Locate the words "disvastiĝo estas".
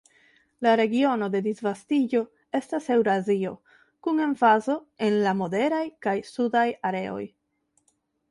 1.47-2.87